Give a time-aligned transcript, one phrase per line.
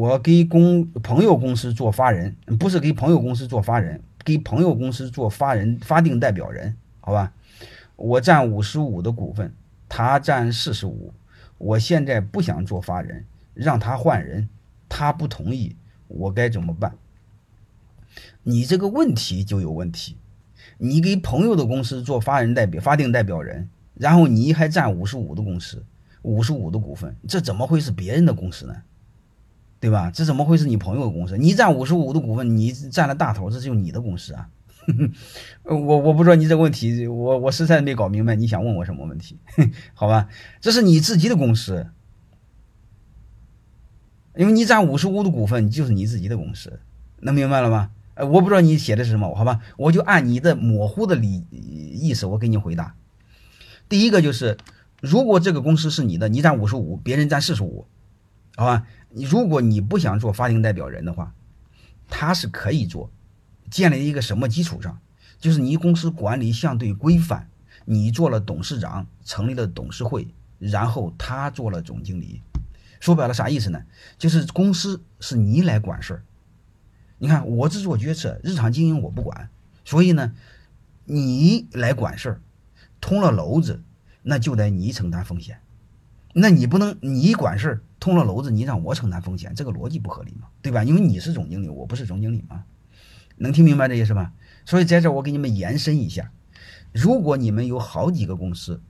[0.00, 7.34] 我给公朋友公司做法人，不是给朋友公司做法人，给朋友公司做法人法定代表人，好吧？
[7.96, 9.52] 我占五十五的股份，
[9.90, 11.12] 他占四十五。
[11.58, 14.48] 我现在不想做法人，让他换人，
[14.88, 15.76] 他不同意，
[16.08, 16.94] 我该怎么办？
[18.42, 20.16] 你这个问题就有问题。
[20.78, 25.84] 你给朋友的公司做法人代表、法定代表人，然后你还占五十五的公司、
[26.22, 28.76] 五十五的股份，这怎么会是别人的公司呢？
[29.80, 30.10] 对吧？
[30.10, 31.38] 这怎么会是你朋友的公司？
[31.38, 34.48] 你占五十五的股份，你占了大头，这就你的公司啊。
[35.64, 39.38] 我我不知道你这个问题，我我实在没搞明白，你想问我什么问题？
[39.94, 40.28] 好吧，
[40.60, 41.86] 这是你自己的公司，
[44.36, 46.80] 因为你占五十五的股份，就是你自己的公司，
[47.20, 47.90] 能明白了吗？
[48.14, 52.94] 呃，我不知道你写的是什么，好吧，我就按你的模糊的理意思，我给你回答。
[53.88, 54.56] 第一个就是，
[55.00, 57.86] 如果这个公司是你的，你占五十五，别人占四十五，
[58.56, 58.86] 好吧？
[59.10, 61.34] 你如果你不想做法定代表人的话，
[62.08, 63.10] 他是可以做。
[63.70, 64.98] 建立一个什么基础上？
[65.38, 67.48] 就是你公司管理相对规范，
[67.84, 72.42] 你做了董事长，成立了董事会，然后他做了总经理。
[72.98, 73.82] 说白了啥意思呢？
[74.18, 76.22] 就是公司是你来管事儿。
[77.18, 79.48] 你看，我只做决策，日常经营我不管，
[79.84, 80.34] 所以呢，
[81.04, 82.40] 你来管事儿，
[83.00, 83.82] 通了娄子，
[84.22, 85.60] 那就得你承担风险。
[86.32, 90.48] 那你不能你管事儿，通了娄子，你让我承担风险，这个逻辑不合理嘛？
[90.62, 90.84] 对吧？
[90.84, 92.64] 因为你是总经理，我不是总经理嘛。
[93.36, 94.32] 能听明白这意思吗？
[94.64, 96.30] 所以在这我给你们延伸一下：
[96.92, 98.80] 如果你们有好几个公司，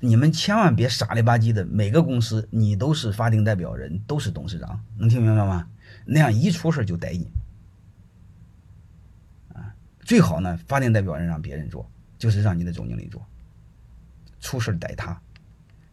[0.00, 5.68] 你们千万别傻里吧唧的，每个公司你都是法定代表人，都是董事长，能听明白吗？
[6.04, 7.28] 那样一出事就逮你
[9.54, 9.74] 啊！
[10.00, 13.26] 最好呢，法定代表人让别人做，就是让你的总经理做，
[14.40, 15.20] 出事逮他。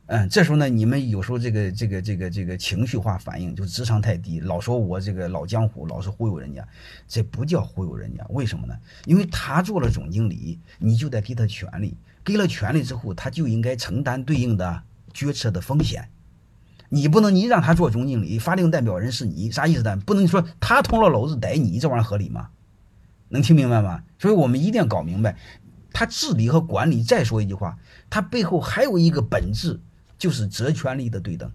[0.07, 6.63] 嗯，这时候呢，你们有时候这个这个这个这个情绪化反应，就智商太低，老说我这个老江湖，老是忽悠人家，
[7.07, 8.77] 这不叫忽悠人家，为什么呢？
[9.05, 16.07] 因为他做了总经理，你就得给他权利，给了权利之后，他就应该承担对应的决策的风险。
[16.89, 19.97] 你不能你让他做总经理，法定代表人是你，啥意思呢？
[20.05, 22.49] 不能说他捅了娄子逮你，这玩意儿合理吗？
[23.29, 24.03] 能听明白吗？
[24.19, 25.35] 所以我们一定要搞明白，
[25.95, 27.01] 他治理和管理。
[27.01, 27.79] 再说一句话，
[28.09, 29.79] 他背后还有一个本质。
[30.17, 31.51] 就是责权利的对等，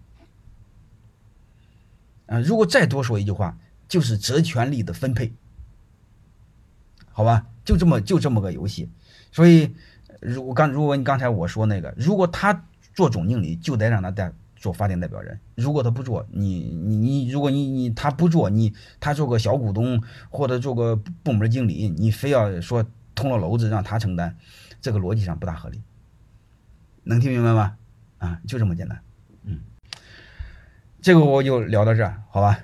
[2.27, 3.57] 啊，如果再多说一句话，
[3.89, 5.33] 就是责权利的分配，
[7.11, 8.91] 好吧，就这么就这么个游戏。
[9.33, 9.75] 所以，
[10.21, 22.85] 如果刚如果你刚才我说那个，如果他做总经理，就得让他代做法定代表人；如果他不做，你你你，如果你你他不做，你他做个小股东或者做个部门经理，你非要说
[23.15, 24.37] 通了娄子让他承担，
[24.81, 25.83] 这个逻辑上不大合理，
[27.05, 27.77] 能听明白吗？
[28.19, 29.03] 啊，就这么简单，
[29.45, 29.61] 嗯，
[31.01, 32.59] 这个我就聊到这，好吧。